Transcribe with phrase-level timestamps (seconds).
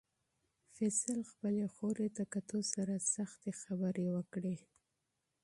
[0.75, 4.55] فیصل خپلې خور ته په کتو سره سختې خبرې وکړې.